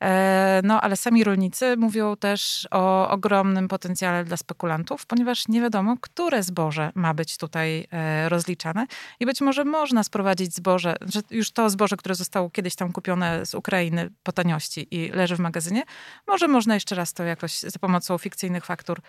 E, 0.00 0.60
no, 0.64 0.80
ale 0.80 0.96
sami 0.96 1.24
rolnicy 1.24 1.76
mówią 1.76 2.16
też 2.16 2.68
o 2.70 3.10
ogromnym 3.10 3.68
potencjale 3.68 4.24
dla 4.24 4.36
spekulantów, 4.36 5.06
ponieważ 5.06 5.48
nie 5.48 5.60
wiadomo, 5.60 5.96
które 6.00 6.42
zboże 6.42 6.92
ma 6.94 7.14
być 7.14 7.36
tutaj 7.36 7.86
e, 7.90 8.28
rozliczane. 8.28 8.86
I 9.20 9.26
być 9.26 9.40
może 9.40 9.64
można 9.64 10.04
sprowadzić 10.04 10.54
zboże, 10.54 10.96
że 11.00 11.20
już 11.30 11.50
to 11.50 11.70
zboże, 11.70 11.96
które 11.96 12.14
zostało 12.14 12.50
kiedyś 12.50 12.74
tam 12.74 12.92
kupione 12.92 13.46
z 13.46 13.54
Ukrainy 13.54 14.10
po 14.22 14.32
taniości 14.32 14.86
i 14.90 15.08
leży 15.08 15.36
w 15.36 15.40
magazynie, 15.40 15.82
może 16.26 16.48
można 16.48 16.74
jeszcze 16.74 16.94
raz 16.94 17.12
to 17.12 17.24
jakoś 17.24 17.58
za 17.58 17.78
pomocą 17.78 18.18
fikcyjnych 18.18 18.64
faktur 18.64 19.00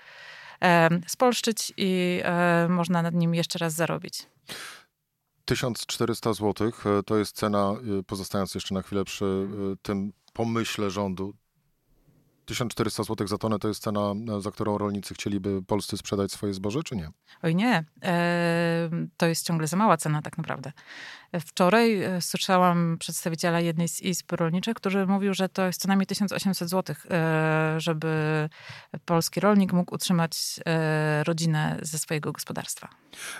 e, 0.63 0.89
spolszczyć 1.07 1.73
i 1.77 2.21
można 2.69 3.01
nad 3.01 3.13
nim 3.13 3.35
jeszcze 3.35 3.59
raz 3.59 3.73
zarobić. 3.73 4.27
1400 5.55 6.33
zł 6.33 6.71
to 7.05 7.17
jest 7.17 7.35
cena, 7.35 7.73
pozostając 8.07 8.55
jeszcze 8.55 8.73
na 8.73 8.81
chwilę 8.81 9.05
przy 9.05 9.47
tym 9.81 10.13
pomyśle 10.33 10.89
rządu. 10.91 11.33
1400 12.51 13.03
zł 13.03 13.27
za 13.27 13.37
tonę 13.37 13.59
to 13.59 13.67
jest 13.67 13.83
cena, 13.83 14.13
za 14.39 14.51
którą 14.51 14.77
rolnicy 14.77 15.13
chcieliby 15.13 15.63
polscy 15.63 15.97
sprzedać 15.97 16.31
swoje 16.31 16.53
zboże, 16.53 16.83
czy 16.83 16.95
nie? 16.95 17.09
Oj 17.43 17.55
nie, 17.55 17.85
e, 18.03 18.89
to 19.17 19.25
jest 19.25 19.45
ciągle 19.45 19.67
za 19.67 19.77
mała 19.77 19.97
cena 19.97 20.21
tak 20.21 20.37
naprawdę. 20.37 20.71
Wczoraj 21.39 22.01
e, 22.01 22.21
słyszałam 22.21 22.97
przedstawiciela 22.99 23.59
jednej 23.59 23.87
z 23.87 24.01
izb 24.01 24.31
rolniczych, 24.31 24.75
który 24.75 25.07
mówił, 25.07 25.33
że 25.33 25.49
to 25.49 25.65
jest 25.65 25.81
co 25.81 25.87
najmniej 25.87 26.07
1800 26.07 26.69
zł, 26.69 26.95
e, 27.11 27.75
żeby 27.77 28.49
polski 29.05 29.39
rolnik 29.39 29.73
mógł 29.73 29.95
utrzymać 29.95 30.59
e, 30.65 31.23
rodzinę 31.23 31.79
ze 31.81 31.99
swojego 31.99 32.31
gospodarstwa. 32.31 32.89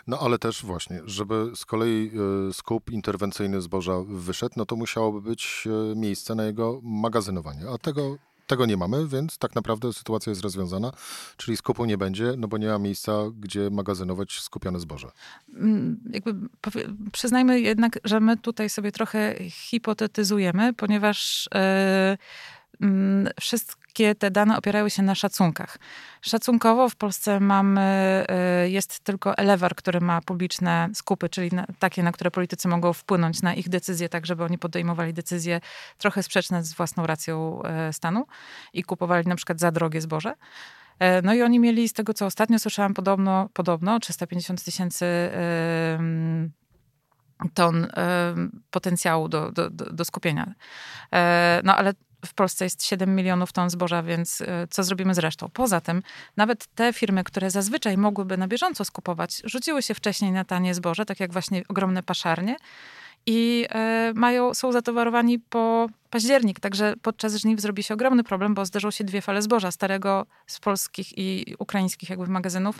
No 0.07 0.19
ale 0.19 0.39
też 0.39 0.65
właśnie, 0.65 1.01
żeby 1.05 1.51
z 1.55 1.65
kolei 1.65 2.11
skup 2.53 2.89
interwencyjny 2.89 3.61
zboża 3.61 3.93
wyszedł, 4.07 4.53
no 4.57 4.65
to 4.65 4.75
musiałoby 4.75 5.21
być 5.21 5.67
miejsce 5.95 6.35
na 6.35 6.43
jego 6.43 6.79
magazynowanie, 6.83 7.61
a 7.73 7.77
tego 7.77 8.17
tego 8.51 8.65
nie 8.65 8.77
mamy, 8.77 9.07
więc 9.07 9.37
tak 9.37 9.55
naprawdę 9.55 9.93
sytuacja 9.93 10.29
jest 10.29 10.41
rozwiązana, 10.41 10.91
czyli 11.37 11.57
skupu 11.57 11.85
nie 11.85 11.97
będzie, 11.97 12.33
no 12.37 12.47
bo 12.47 12.57
nie 12.57 12.67
ma 12.67 12.79
miejsca, 12.79 13.11
gdzie 13.39 13.69
magazynować 13.69 14.39
skupione 14.39 14.79
zboże. 14.79 15.11
Mm, 15.53 15.99
jakby 16.13 16.33
przyznajmy 17.11 17.61
jednak, 17.61 17.99
że 18.03 18.19
my 18.19 18.37
tutaj 18.37 18.69
sobie 18.69 18.91
trochę 18.91 19.35
hipotetyzujemy, 19.49 20.73
ponieważ 20.73 21.49
yy, 22.79 22.87
yy, 22.87 23.31
wszystkie 23.39 23.80
wszystkie 23.91 24.15
te 24.15 24.31
dane 24.31 24.57
opierały 24.57 24.89
się 24.89 25.03
na 25.03 25.15
szacunkach. 25.15 25.77
Szacunkowo 26.21 26.89
w 26.89 26.95
Polsce 26.95 27.39
mamy, 27.39 28.25
y, 28.65 28.69
jest 28.69 28.99
tylko 28.99 29.37
Elewar, 29.37 29.75
który 29.75 30.01
ma 30.01 30.21
publiczne 30.21 30.89
skupy, 30.93 31.29
czyli 31.29 31.51
takie, 31.79 32.03
na 32.03 32.11
które 32.11 32.31
politycy 32.31 32.67
mogą 32.67 32.93
wpłynąć 32.93 33.41
na 33.41 33.53
ich 33.53 33.69
decyzje, 33.69 34.09
tak 34.09 34.25
żeby 34.25 34.43
oni 34.43 34.57
podejmowali 34.57 35.13
decyzje 35.13 35.61
trochę 35.97 36.23
sprzeczne 36.23 36.63
z 36.63 36.73
własną 36.73 37.05
racją 37.05 37.61
y, 37.89 37.93
stanu 37.93 38.25
i 38.73 38.83
kupowali 38.83 39.27
na 39.27 39.35
przykład 39.35 39.59
za 39.59 39.71
drogie 39.71 40.01
zboże. 40.01 40.31
Y, 40.31 41.05
no 41.23 41.33
i 41.33 41.41
oni 41.41 41.59
mieli, 41.59 41.89
z 41.89 41.93
tego 41.93 42.13
co 42.13 42.25
ostatnio 42.25 42.59
słyszałam, 42.59 42.93
podobno, 42.93 43.49
podobno 43.53 43.99
350 43.99 44.63
tysięcy 44.63 45.05
ton 47.53 47.87
potencjału 48.71 49.29
do, 49.29 49.51
do, 49.51 49.69
do 49.69 50.05
skupienia. 50.05 50.53
No 51.63 51.75
ale 51.75 51.93
w 52.25 52.33
Polsce 52.33 52.63
jest 52.65 52.85
7 52.85 53.15
milionów 53.15 53.51
ton 53.51 53.69
zboża, 53.69 54.03
więc 54.03 54.41
y, 54.41 54.47
co 54.69 54.83
zrobimy 54.83 55.13
z 55.13 55.19
resztą? 55.19 55.49
Poza 55.53 55.81
tym, 55.81 56.03
nawet 56.37 56.67
te 56.75 56.93
firmy, 56.93 57.23
które 57.23 57.51
zazwyczaj 57.51 57.97
mogłyby 57.97 58.37
na 58.37 58.47
bieżąco 58.47 58.85
skupować, 58.85 59.41
rzuciły 59.43 59.81
się 59.81 59.93
wcześniej 59.93 60.31
na 60.31 60.45
tanie 60.45 60.73
zboże, 60.73 61.05
tak 61.05 61.19
jak 61.19 61.31
właśnie 61.31 61.63
ogromne 61.67 62.03
paszarnie 62.03 62.55
i 63.25 63.67
y, 64.09 64.13
mają, 64.13 64.53
są 64.53 64.71
zatowarowani 64.71 65.39
po 65.39 65.87
październik, 66.09 66.59
także 66.59 66.93
podczas 67.01 67.35
żniw 67.35 67.61
zrobi 67.61 67.83
się 67.83 67.93
ogromny 67.93 68.23
problem, 68.23 68.53
bo 68.53 68.65
zderzą 68.65 68.91
się 68.91 69.03
dwie 69.03 69.21
fale 69.21 69.41
zboża, 69.41 69.71
starego 69.71 70.25
z 70.47 70.59
polskich 70.59 71.17
i 71.17 71.55
ukraińskich 71.59 72.09
jakby 72.09 72.27
magazynów, 72.27 72.79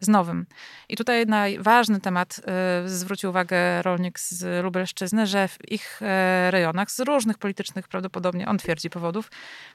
z 0.00 0.08
nowym. 0.08 0.46
I 0.88 0.96
tutaj 0.96 1.26
na 1.26 1.44
ważny 1.58 2.00
temat 2.00 2.40
e, 2.46 2.88
zwrócił 2.88 3.30
uwagę 3.30 3.82
rolnik 3.82 4.20
z 4.20 4.64
Lubelszczyzny, 4.64 5.26
że 5.26 5.48
w 5.48 5.72
ich 5.72 6.00
e, 6.02 6.50
rejonach 6.50 6.90
z 6.90 7.00
różnych 7.00 7.38
politycznych 7.38 7.88
prawdopodobnie, 7.88 8.48
on 8.48 8.58
twierdzi, 8.58 8.90
powodów, 8.90 9.30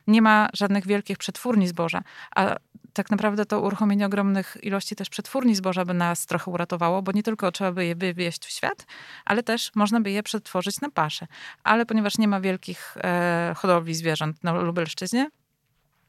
nie 0.08 0.22
ma 0.22 0.50
żadnych 0.54 0.88
wielkich 0.88 1.18
przetwórni 1.18 1.68
zboża. 1.68 2.04
A 2.36 2.56
tak 2.94 3.12
naprawdę 3.12 3.46
to 3.46 3.62
uruchomienie 3.62 4.06
ogromnych 4.06 4.58
ilości 4.62 4.96
też 4.96 5.10
przetwórni 5.10 5.56
zboża 5.56 5.86
by 5.86 5.94
nas 5.94 6.25
trochę 6.25 6.52
uratowało, 6.52 7.02
bo 7.02 7.12
nie 7.12 7.24
tylko 7.24 7.52
trzeba 7.52 7.72
by 7.72 7.86
je 7.86 7.96
wywieźć 7.96 8.46
w 8.46 8.50
świat, 8.50 8.86
ale 9.25 9.44
też 9.44 9.72
można 9.75 10.02
by 10.02 10.12
je 10.12 10.24
przetworzyć 10.24 10.82
na 10.82 10.90
paszę. 10.90 11.28
Ale 11.63 11.86
ponieważ 11.86 12.18
nie 12.18 12.28
ma 12.28 12.42
wielkich 12.42 12.98
hodowli 13.56 13.96
zwierząt 13.96 14.44
na 14.44 14.54
Lubelszczyźnie, 14.54 15.30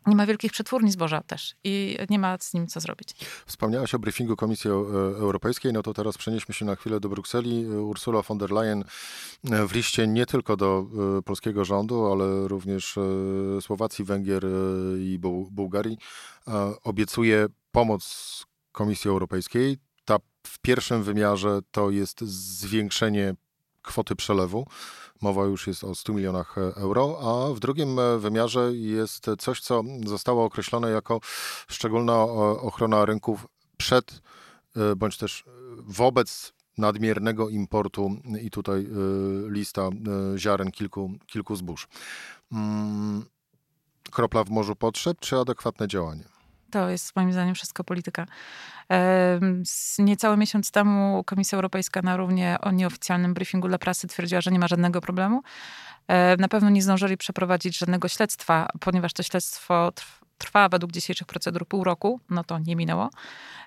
nie 0.07 0.17
ma 0.17 0.27
wielkich 0.27 0.53
przetwórni 0.53 0.91
zboża 0.91 1.21
też 1.21 1.55
i 1.65 1.99
nie 2.11 2.19
ma 2.19 2.39
z 2.39 2.55
nim 2.55 2.67
co 2.67 2.81
zrobić. 2.81 3.15
Wspomniałaś 3.47 3.95
o 3.95 3.99
briefingu 3.99 4.37
Komisji 4.37 4.71
Europejskiej, 4.71 5.73
no 5.73 5.83
to 5.83 5.95
teraz 5.95 6.19
przenieśmy 6.19 6.55
się 6.55 6.65
na 6.65 6.77
chwilę 6.77 7.01
do 7.01 7.09
Brukseli. 7.09 7.67
Ursula 7.67 8.23
von 8.23 8.39
der 8.39 8.51
Leyen 8.51 8.85
w 9.45 9.75
liście 9.75 10.07
nie 10.07 10.27
tylko 10.27 10.57
do 10.57 10.87
e, 11.19 11.23
polskiego 11.23 11.65
rządu, 11.65 12.13
ale 12.13 12.49
również 12.49 12.99
e, 12.99 13.61
Słowacji, 13.61 14.05
Węgier 14.05 14.47
e, 14.47 14.49
i 14.99 15.19
Bułgarii 15.51 15.99
obiecuje 16.85 17.47
pomoc 17.73 18.45
Komisji 18.73 19.11
Europejskiej. 19.11 19.79
Ta 20.05 20.19
w 20.47 20.59
pierwszym 20.59 21.03
wymiarze 21.03 21.61
to 21.71 21.91
jest 21.91 22.21
zwiększenie 22.61 23.35
kwoty 23.85 24.17
przelewu 24.17 24.67
Mowa 25.21 25.45
już 25.45 25.67
jest 25.67 25.85
o 25.85 25.95
100 25.95 26.13
milionach 26.13 26.59
euro, 26.59 27.19
a 27.21 27.55
w 27.55 27.61
drugim 27.61 27.97
wymiarze 28.19 28.73
jest 28.73 29.27
coś, 29.39 29.61
co 29.61 29.83
zostało 30.07 30.45
określone 30.45 30.91
jako 30.91 31.21
szczególna 31.69 32.23
ochrona 32.23 33.05
rynków 33.05 33.47
przed 33.77 34.21
e, 34.77 34.97
bądź 34.97 35.19
też 35.19 35.45
wobec 35.77 36.53
nadmiernego 36.79 37.49
importu 37.49 38.17
i 38.43 38.51
tutaj 38.51 38.81
e, 38.81 38.89
lista 39.51 39.83
e, 39.83 40.39
ziaren 40.39 40.71
kilku, 40.71 41.13
kilku 41.27 41.57
zbóż. 41.57 41.89
Mm, 42.53 43.25
kropla 44.11 44.45
w 44.45 44.51
morzu 44.51 44.77
potrzeb 44.77 45.19
czy 45.21 45.39
adekwatne 45.39 45.89
działanie? 45.89 46.34
To 46.75 46.91
jest 46.91 47.17
moim 47.17 47.33
zdaniem 47.33 47.55
wszystko 47.55 47.85
polityka. 47.85 48.27
Niecały 49.99 50.37
miesiąc 50.37 50.71
temu 50.71 51.25
Komisja 51.25 51.57
Europejska 51.57 52.03
na 52.03 52.17
równie 52.17 52.59
o 52.61 52.71
nieoficjalnym 52.71 53.35
briefingu 53.35 53.69
dla 53.69 53.79
prasy 53.79 54.09
twierdziła, 54.09 54.41
że 54.41 54.51
nie 54.51 54.59
ma 54.59 54.69
żadnego 54.69 55.01
problemu. 55.01 55.43
Na 56.39 56.49
pewno 56.49 56.71
nie 56.71 56.83
zdążyli 56.83 57.17
przeprowadzić 57.17 57.79
żadnego 57.79 58.09
śledztwa, 58.09 58.69
ponieważ 58.81 59.13
to 59.13 59.23
śledztwo 59.23 59.93
trwa 60.39 60.69
według 60.69 60.93
dzisiejszych 60.93 61.27
procedur 61.27 61.69
pół 61.69 61.85
roku, 61.85 62.21
no 62.31 62.45
to 62.45 62.59
nie 62.59 62.77
minęło. 62.77 63.11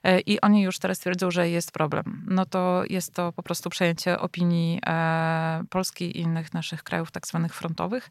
E, 0.04 0.20
I 0.20 0.42
oni 0.42 0.62
już 0.62 0.80
teraz 0.80 1.00
twierdzą, 1.00 1.32
że 1.32 1.50
jest 1.50 1.72
problem. 1.72 2.26
No 2.28 2.46
to 2.46 2.84
jest 2.90 3.14
to 3.14 3.32
po 3.32 3.44
prostu 3.44 3.70
przejęcie 3.70 4.20
opinii 4.20 4.80
e, 4.88 5.64
Polski 5.70 6.06
i 6.18 6.22
innych 6.22 6.54
naszych 6.54 6.84
krajów 6.84 7.12
tak 7.12 7.28
zwanych 7.28 7.54
frontowych. 7.54 8.10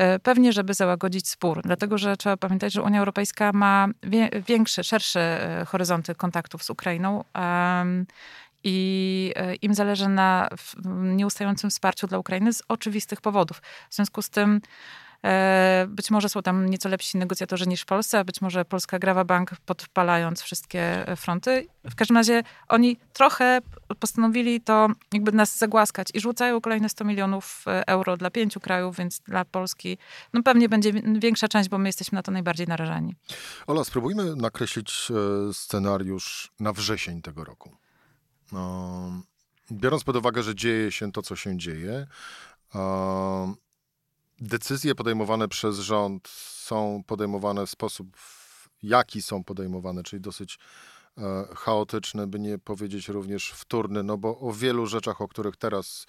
E, 0.00 0.18
pewnie, 0.18 0.52
żeby 0.52 0.74
załagodzić 0.74 1.28
spór, 1.28 1.62
dlatego 1.62 1.98
że 1.98 2.16
trzeba 2.16 2.36
pamiętać, 2.36 2.72
że 2.72 2.82
Unia 2.82 2.98
Europejska 2.98 3.52
ma 3.52 3.88
większe, 4.48 4.84
szersze 4.84 5.20
e, 5.60 5.64
horyzonty 5.64 6.14
kontaktów 6.14 6.62
z 6.62 6.70
Ukrainą 6.70 7.24
i 8.64 9.32
e, 9.36 9.54
im 9.54 9.74
zależy 9.74 10.08
na 10.08 10.48
nieustającym 10.86 11.70
wsparciu 11.70 12.06
dla 12.06 12.18
Ukrainy 12.18 12.52
z 12.52 12.62
oczywistych 12.68 13.20
powodów. 13.20 13.62
W 13.90 13.94
związku 13.94 14.22
z 14.22 14.30
tym 14.30 14.60
być 15.88 16.10
może 16.10 16.28
są 16.28 16.42
tam 16.42 16.66
nieco 16.68 16.88
lepsi 16.88 17.18
negocjatorzy 17.18 17.66
niż 17.66 17.82
w 17.82 17.86
Polsce, 17.86 18.18
a 18.18 18.24
być 18.24 18.40
może 18.40 18.64
Polska 18.64 18.98
grawa 18.98 19.24
bank 19.24 19.50
podpalając 19.66 20.42
wszystkie 20.42 21.04
fronty. 21.16 21.66
W 21.84 21.94
każdym 21.94 22.16
razie 22.16 22.42
oni 22.68 22.96
trochę 23.12 23.60
postanowili 23.98 24.60
to 24.60 24.88
jakby 25.12 25.32
nas 25.32 25.58
zagłaskać 25.58 26.08
i 26.14 26.20
rzucają 26.20 26.60
kolejne 26.60 26.88
100 26.88 27.04
milionów 27.04 27.64
e, 27.66 27.88
euro 27.88 28.16
dla 28.16 28.30
pięciu 28.30 28.60
krajów, 28.60 28.96
więc 28.96 29.20
dla 29.20 29.44
Polski 29.44 29.98
no 30.32 30.42
pewnie 30.42 30.68
będzie 30.68 30.92
większa 31.18 31.48
część, 31.48 31.68
bo 31.68 31.78
my 31.78 31.88
jesteśmy 31.88 32.16
na 32.16 32.22
to 32.22 32.32
najbardziej 32.32 32.66
narażeni. 32.66 33.14
Ola, 33.66 33.84
spróbujmy 33.84 34.36
nakreślić 34.36 35.08
e, 35.50 35.54
scenariusz 35.54 36.52
na 36.60 36.72
wrzesień 36.72 37.22
tego 37.22 37.44
roku. 37.44 37.76
No, 38.52 39.22
biorąc 39.72 40.04
pod 40.04 40.16
uwagę, 40.16 40.42
że 40.42 40.54
dzieje 40.54 40.92
się 40.92 41.12
to, 41.12 41.22
co 41.22 41.36
się 41.36 41.58
dzieje, 41.58 42.06
decyzje 44.40 44.94
podejmowane 44.94 45.48
przez 45.48 45.78
rząd 45.78 46.28
są 46.54 47.02
podejmowane 47.06 47.66
w 47.66 47.70
sposób, 47.70 48.16
jaki 48.82 49.22
są 49.22 49.44
podejmowane, 49.44 50.02
czyli 50.02 50.22
dosyć 50.22 50.58
e, 51.18 51.46
chaotyczny, 51.56 52.26
by 52.26 52.38
nie 52.38 52.58
powiedzieć 52.58 53.08
również 53.08 53.50
wtórny, 53.50 54.02
no 54.02 54.18
bo 54.18 54.38
o 54.38 54.52
wielu 54.52 54.86
rzeczach, 54.86 55.20
o 55.20 55.28
których 55.28 55.56
teraz 55.56 56.06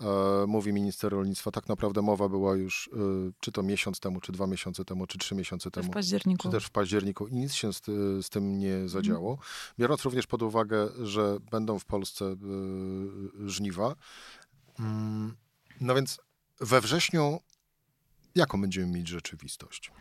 e, 0.00 0.04
mówi 0.46 0.72
minister 0.72 1.12
rolnictwa, 1.12 1.50
tak 1.50 1.68
naprawdę 1.68 2.02
mowa 2.02 2.28
była 2.28 2.56
już 2.56 2.90
e, 2.92 2.98
czy 3.40 3.52
to 3.52 3.62
miesiąc 3.62 4.00
temu, 4.00 4.20
czy 4.20 4.32
dwa 4.32 4.46
miesiące 4.46 4.84
temu, 4.84 5.06
czy 5.06 5.18
trzy 5.18 5.34
miesiące 5.34 5.70
temu. 5.70 5.90
W 5.90 5.94
październiku. 5.94 6.42
Czy 6.42 6.48
też 6.48 6.64
w 6.64 6.70
październiku 6.70 7.26
i 7.26 7.34
nic 7.34 7.54
się 7.54 7.72
z, 7.72 7.84
z 8.26 8.28
tym 8.28 8.58
nie 8.58 8.88
zadziało. 8.88 9.30
Mhm. 9.30 9.48
Biorąc 9.78 10.02
również 10.02 10.26
pod 10.26 10.42
uwagę, 10.42 10.88
że 11.02 11.36
będą 11.50 11.78
w 11.78 11.84
Polsce 11.84 12.24
e, 12.24 12.36
żniwa, 13.48 13.94
mm, 14.78 15.36
no 15.80 15.94
więc 15.94 16.20
we 16.60 16.80
wrześniu 16.80 17.40
jaką 18.38 18.60
będziemy 18.60 18.86
mieć 18.86 19.08
rzeczywistość? 19.08 19.92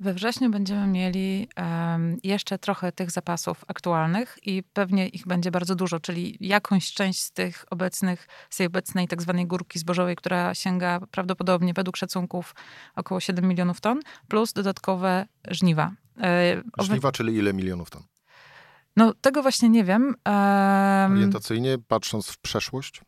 We 0.00 0.14
wrześniu 0.14 0.50
będziemy 0.50 0.86
mieli 0.86 1.48
um, 1.56 2.16
jeszcze 2.22 2.58
trochę 2.58 2.92
tych 2.92 3.10
zapasów 3.10 3.64
aktualnych 3.68 4.38
i 4.42 4.62
pewnie 4.62 5.08
ich 5.08 5.26
będzie 5.26 5.50
bardzo 5.50 5.74
dużo, 5.74 6.00
czyli 6.00 6.36
jakąś 6.40 6.92
część 6.92 7.22
z 7.22 7.32
tych 7.32 7.64
obecnych, 7.70 8.28
z 8.50 8.56
tej 8.56 8.66
obecnej 8.66 9.08
tak 9.08 9.22
zwanej 9.22 9.46
górki 9.46 9.78
zbożowej, 9.78 10.16
która 10.16 10.54
sięga 10.54 11.00
prawdopodobnie 11.10 11.72
według 11.74 11.96
szacunków 11.96 12.54
około 12.96 13.20
7 13.20 13.48
milionów 13.48 13.80
ton, 13.80 14.00
plus 14.28 14.52
dodatkowe 14.52 15.26
żniwa. 15.48 15.92
E, 16.22 16.62
żniwa, 16.80 17.12
czyli 17.12 17.34
ile 17.34 17.52
milionów 17.52 17.90
ton? 17.90 18.02
No, 18.96 19.14
tego 19.20 19.42
właśnie 19.42 19.68
nie 19.68 19.84
wiem. 19.84 20.02
Um, 20.02 21.12
Orientacyjnie, 21.12 21.78
patrząc 21.88 22.28
w 22.28 22.38
przeszłość? 22.38 23.02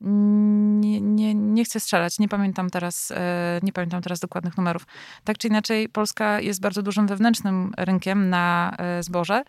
Nie, 0.00 1.00
nie, 1.00 1.34
nie 1.34 1.64
chcę 1.64 1.80
strzelać, 1.80 2.18
nie 2.18 2.28
pamiętam, 2.28 2.70
teraz, 2.70 3.10
e, 3.10 3.60
nie 3.62 3.72
pamiętam 3.72 4.02
teraz 4.02 4.20
dokładnych 4.20 4.56
numerów. 4.56 4.86
Tak 5.24 5.38
czy 5.38 5.48
inaczej, 5.48 5.88
Polska 5.88 6.40
jest 6.40 6.60
bardzo 6.60 6.82
dużym 6.82 7.06
wewnętrznym 7.06 7.72
rynkiem 7.76 8.30
na 8.30 8.76
e, 8.78 9.02
zboże 9.02 9.42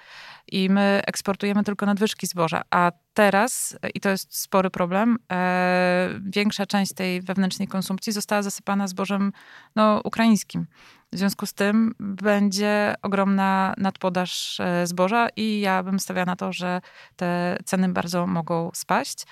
i 0.51 0.69
my 0.69 1.01
eksportujemy 1.05 1.63
tylko 1.63 1.85
nadwyżki 1.85 2.27
zboża. 2.27 2.61
A 2.71 2.91
teraz, 3.17 3.77
i 3.93 3.99
to 3.99 4.09
jest 4.09 4.39
spory 4.39 4.69
problem, 4.69 5.17
e, 5.31 6.09
większa 6.25 6.65
część 6.65 6.93
tej 6.93 7.21
wewnętrznej 7.21 7.67
konsumpcji 7.67 8.13
została 8.13 8.41
zasypana 8.41 8.87
zbożem 8.87 9.31
no, 9.75 10.01
ukraińskim. 10.03 10.67
W 11.13 11.17
związku 11.17 11.45
z 11.45 11.53
tym 11.53 11.95
będzie 11.99 12.95
ogromna 13.01 13.73
nadpodaż 13.77 14.61
zboża 14.83 15.27
i 15.35 15.59
ja 15.59 15.83
bym 15.83 15.99
stawiała 15.99 16.25
na 16.25 16.35
to, 16.35 16.53
że 16.53 16.81
te 17.15 17.57
ceny 17.65 17.89
bardzo 17.89 18.27
mogą 18.27 18.71
spaść. 18.73 19.25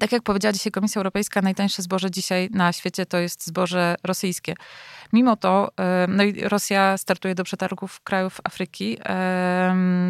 Tak 0.00 0.12
jak 0.12 0.22
powiedziała 0.22 0.52
dzisiaj 0.52 0.72
Komisja 0.72 0.98
Europejska, 0.98 1.42
najtańsze 1.42 1.82
zboże 1.82 2.10
dzisiaj 2.10 2.48
na 2.52 2.72
świecie 2.72 3.06
to 3.06 3.18
jest 3.18 3.46
zboże 3.46 3.94
rosyjskie. 4.04 4.54
Mimo 5.12 5.36
to, 5.36 5.70
no 6.08 6.22
i 6.22 6.40
Rosja 6.40 6.98
startuje 6.98 7.34
do 7.34 7.44
przetargów 7.44 8.00
krajów 8.00 8.40
Afryki 8.44 8.98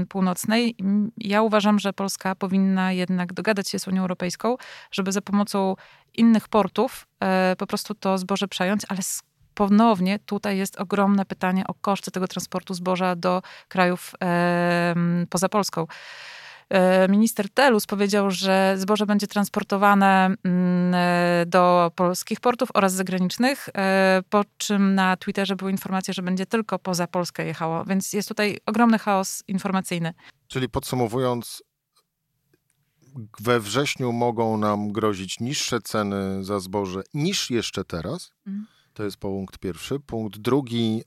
Północnej. 0.09 0.77
Ja 1.19 1.43
uważam, 1.43 1.79
że 1.79 1.93
Polska 1.93 2.35
powinna 2.35 2.93
jednak 2.93 3.33
dogadać 3.33 3.69
się 3.69 3.79
z 3.79 3.89
Unią 3.89 4.03
Europejską, 4.03 4.57
żeby 4.91 5.13
za 5.13 5.21
pomocą 5.21 5.77
innych 6.15 6.49
portów 6.49 7.07
e, 7.21 7.57
po 7.59 7.67
prostu 7.67 7.95
to 7.95 8.19
zboże 8.19 8.49
przejąć, 8.49 8.83
ale 8.89 9.01
ponownie 9.55 10.19
tutaj 10.19 10.59
jest 10.59 10.81
ogromne 10.81 11.25
pytanie 11.25 11.67
o 11.67 11.75
koszty 11.75 12.11
tego 12.11 12.29
transportu 12.29 12.75
zboża 12.75 13.17
do 13.17 13.43
krajów 13.69 14.15
poza 15.31 15.49
Polską. 15.49 15.87
E, 16.69 17.09
minister 17.09 17.51
Telus 17.51 17.87
powiedział, 17.87 18.31
że 18.31 18.75
zboże 18.79 19.07
będzie 19.07 19.27
transportowane 19.27 20.35
mm, 20.45 20.95
e, 20.95 21.47
do 21.47 21.93
polskich 21.97 22.41
portów 22.41 22.69
oraz 22.75 22.93
zagranicznych, 22.93 23.69
e, 23.75 24.23
po 24.31 24.45
czym 24.57 24.95
na 24.95 25.17
Twitterze 25.17 25.57
były 25.57 25.71
informacje, 25.71 26.15
że 26.15 26.23
będzie 26.23 26.47
tylko 26.47 26.79
poza 26.79 27.07
Polskę 27.07 27.47
jechało, 27.47 27.85
więc 27.85 28.13
jest 28.13 28.29
tutaj 28.29 28.59
ogromny 28.67 28.99
chaos 28.99 29.45
informacyjny. 29.49 30.15
Czyli 30.49 30.69
podsumowując, 30.69 31.63
we 33.41 33.61
wrześniu 33.61 34.13
mogą 34.13 34.57
nam 34.57 34.93
grozić 34.93 35.41
niższe 35.41 35.81
ceny 35.81 36.45
za 36.45 36.61
zboże 36.61 37.03
niż 37.15 37.51
jeszcze 37.51 37.85
teraz. 37.85 38.33
Mhm. 38.47 38.67
To 38.95 39.05
jest 39.05 39.17
punkt 39.17 39.59
pierwszy. 39.59 40.01
Punkt 40.01 40.39
drugi, 40.39 41.03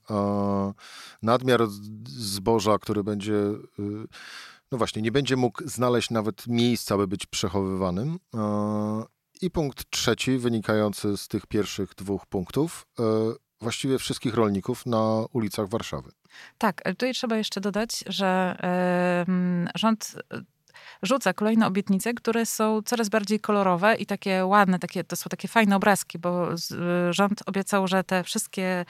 nadmiar 1.22 1.66
zboża, 2.06 2.78
który 2.78 3.04
będzie 3.04 3.34
no 4.72 4.78
właśnie, 4.78 5.02
nie 5.02 5.12
będzie 5.12 5.36
mógł 5.36 5.68
znaleźć 5.68 6.10
nawet 6.10 6.46
miejsca, 6.46 6.96
by 6.96 7.06
być 7.06 7.26
przechowywanym. 7.26 8.18
E, 8.34 9.04
I 9.42 9.50
punkt 9.50 9.90
trzeci, 9.90 10.38
wynikający 10.38 11.16
z 11.16 11.28
tych 11.28 11.46
pierwszych 11.46 11.94
dwóch 11.94 12.26
punktów, 12.26 12.86
e, 12.98 13.02
właściwie 13.60 13.98
wszystkich 13.98 14.34
rolników 14.34 14.86
na 14.86 15.24
ulicach 15.32 15.68
Warszawy. 15.68 16.10
Tak, 16.58 16.82
tutaj 16.84 17.14
trzeba 17.14 17.36
jeszcze 17.36 17.60
dodać, 17.60 18.04
że 18.06 18.56
rząd 19.74 20.14
e, 20.34 20.40
rzuca 21.02 21.32
kolejne 21.32 21.66
obietnice, 21.66 22.14
które 22.14 22.46
są 22.46 22.82
coraz 22.82 23.08
bardziej 23.08 23.40
kolorowe 23.40 23.94
i 23.94 24.06
takie 24.06 24.46
ładne, 24.46 24.78
takie, 24.78 25.04
to 25.04 25.16
są 25.16 25.28
takie 25.30 25.48
fajne 25.48 25.76
obrazki, 25.76 26.18
bo 26.18 26.48
rząd 27.10 27.42
obiecał, 27.46 27.88
że 27.88 28.04
te 28.04 28.24
wszystkie 28.24 28.84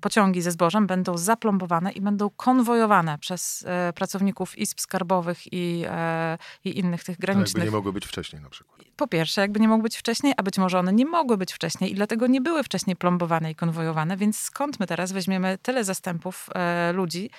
pociągi 0.00 0.42
ze 0.42 0.50
zbożem 0.50 0.86
będą 0.86 1.18
zaplombowane 1.18 1.92
i 1.92 2.00
będą 2.00 2.30
konwojowane 2.30 3.18
przez 3.18 3.64
e, 3.66 3.92
pracowników 3.92 4.58
izb 4.58 4.80
skarbowych 4.80 5.52
i, 5.52 5.84
e, 5.86 6.38
i 6.64 6.78
innych 6.78 7.04
tych 7.04 7.18
granicznych. 7.18 7.54
jakby 7.54 7.70
nie 7.70 7.76
mogły 7.76 7.92
być 7.92 8.06
wcześniej 8.06 8.42
na 8.42 8.50
przykład. 8.50 8.80
Po 9.00 9.08
pierwsze, 9.08 9.40
jakby 9.40 9.60
nie 9.60 9.68
mogły 9.68 9.82
być 9.82 9.96
wcześniej, 9.96 10.34
a 10.36 10.42
być 10.42 10.58
może 10.58 10.78
one 10.78 10.92
nie 10.92 11.06
mogły 11.06 11.36
być 11.36 11.52
wcześniej 11.52 11.92
i 11.92 11.94
dlatego 11.94 12.26
nie 12.26 12.40
były 12.40 12.62
wcześniej 12.62 12.96
plombowane 12.96 13.50
i 13.50 13.54
konwojowane, 13.54 14.16
więc 14.16 14.38
skąd 14.38 14.80
my 14.80 14.86
teraz 14.86 15.12
weźmiemy 15.12 15.58
tyle 15.62 15.84
zastępów 15.84 16.48
e, 16.54 16.92
ludzi 16.92 17.30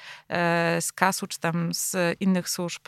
z 0.80 0.92
kasu 0.92 1.28
czy 1.28 1.40
tam 1.40 1.74
z 1.74 1.96
innych 2.20 2.50
służb 2.50 2.82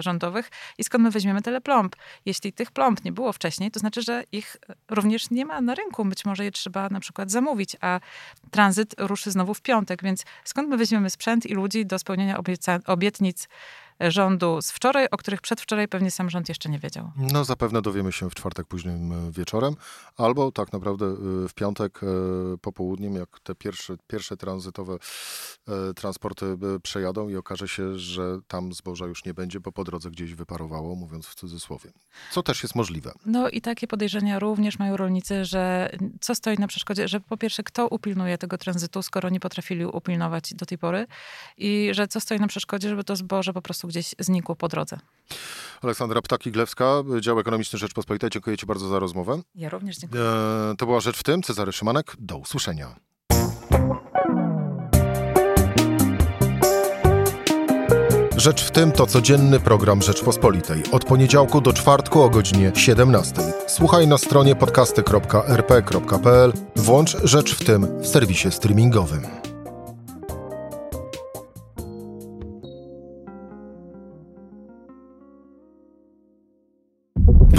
rządowych 0.00 0.50
i 0.78 0.84
skąd 0.84 1.04
my 1.04 1.10
weźmiemy 1.10 1.42
tyle 1.42 1.60
plomb? 1.60 1.96
Jeśli 2.26 2.52
tych 2.52 2.70
plomb 2.70 3.04
nie 3.04 3.12
było 3.12 3.32
wcześniej, 3.32 3.70
to 3.70 3.80
znaczy, 3.80 4.02
że 4.02 4.24
ich 4.32 4.56
również 4.90 5.30
nie 5.30 5.44
ma 5.44 5.60
na 5.60 5.74
rynku. 5.74 6.04
Być 6.04 6.24
może 6.24 6.44
je 6.44 6.52
trzeba 6.52 6.88
na 6.88 7.00
przykład 7.00 7.30
zamówić, 7.30 7.76
a 7.80 8.00
tranzyt 8.50 8.94
ruszy 8.98 9.30
znowu 9.30 9.54
w 9.54 9.60
piątek, 9.60 10.02
więc 10.02 10.24
skąd 10.44 10.68
my 10.68 10.76
weźmiemy 10.76 11.10
sprzęt 11.10 11.46
i 11.46 11.54
ludzi 11.54 11.86
do 11.86 11.98
spełnienia 11.98 12.38
obietnic 12.86 13.48
rządu 14.00 14.62
z 14.62 14.70
wczoraj, 14.70 15.06
o 15.10 15.16
których 15.16 15.40
przedwczoraj 15.40 15.88
pewnie 15.88 16.10
sam 16.10 16.30
rząd 16.30 16.48
jeszcze 16.48 16.68
nie 16.68 16.78
wiedział. 16.78 17.12
No 17.16 17.44
zapewne 17.44 17.82
dowiemy 17.82 18.12
się 18.12 18.30
w 18.30 18.34
czwartek 18.34 18.66
późnym 18.66 19.12
e, 19.12 19.32
wieczorem, 19.32 19.76
albo 20.16 20.52
tak 20.52 20.72
naprawdę 20.72 21.06
e, 21.06 21.48
w 21.48 21.54
piątek 21.54 22.00
e, 22.02 22.06
popołudniem, 22.58 23.14
jak 23.14 23.40
te 23.40 23.54
pierwsze, 23.54 23.96
pierwsze 24.06 24.36
tranzytowe 24.36 24.96
transporty 25.96 26.58
przejadą 26.82 27.28
i 27.28 27.36
okaże 27.36 27.68
się, 27.68 27.98
że 27.98 28.38
tam 28.48 28.72
zboża 28.72 29.06
już 29.06 29.24
nie 29.24 29.34
będzie, 29.34 29.60
bo 29.60 29.72
po 29.72 29.84
drodze 29.84 30.10
gdzieś 30.10 30.34
wyparowało, 30.34 30.94
mówiąc 30.94 31.26
w 31.26 31.34
cudzysłowie. 31.34 31.90
Co 32.32 32.42
też 32.42 32.62
jest 32.62 32.74
możliwe. 32.74 33.12
No 33.26 33.48
i 33.48 33.60
takie 33.60 33.86
podejrzenia 33.86 34.38
również 34.38 34.78
mają 34.78 34.96
rolnicy, 34.96 35.44
że 35.44 35.90
co 36.20 36.34
stoi 36.34 36.58
na 36.58 36.66
przeszkodzie, 36.66 37.08
że 37.08 37.20
po 37.20 37.36
pierwsze 37.36 37.62
kto 37.62 37.88
upilnuje 37.88 38.38
tego 38.38 38.58
tranzytu, 38.58 39.02
skoro 39.02 39.28
nie 39.28 39.40
potrafili 39.40 39.86
upilnować 39.86 40.54
do 40.54 40.66
tej 40.66 40.78
pory 40.78 41.06
i 41.56 41.88
że 41.92 42.08
co 42.08 42.20
stoi 42.20 42.38
na 42.40 42.46
przeszkodzie, 42.46 42.88
żeby 42.88 43.04
to 43.04 43.16
zboże 43.16 43.52
po 43.52 43.62
prostu 43.86 44.14
gdzieś 44.14 44.14
znikło 44.18 44.56
po 44.56 44.68
drodze. 44.68 44.98
Aleksandra 45.82 46.20
Ptaki-Glewska, 46.20 47.20
Dział 47.20 47.40
Ekonomiczny 47.40 47.78
Rzeczpospolitej. 47.78 48.30
Dziękuję 48.30 48.56
Ci 48.56 48.66
bardzo 48.66 48.88
za 48.88 48.98
rozmowę. 48.98 49.40
Ja 49.54 49.68
również 49.68 49.98
dziękuję. 49.98 50.22
E, 50.22 50.74
to 50.78 50.86
była 50.86 51.00
Rzecz 51.00 51.16
w 51.16 51.22
tym. 51.22 51.42
Cezary 51.42 51.72
Szymanek. 51.72 52.16
Do 52.18 52.36
usłyszenia. 52.36 52.96
Rzecz 58.36 58.64
w 58.64 58.70
tym 58.70 58.92
to 58.92 59.06
codzienny 59.06 59.60
program 59.60 60.02
Rzeczpospolitej. 60.02 60.82
Od 60.92 61.04
poniedziałku 61.04 61.60
do 61.60 61.72
czwartku 61.72 62.22
o 62.22 62.30
godzinie 62.30 62.72
17. 62.74 63.42
Słuchaj 63.66 64.08
na 64.08 64.18
stronie 64.18 64.56
podcasty.rp.pl. 64.56 66.52
Włącz 66.76 67.16
Rzecz 67.24 67.54
w 67.54 67.64
tym 67.64 68.00
w 68.00 68.06
serwisie 68.06 68.50
streamingowym. 68.50 69.45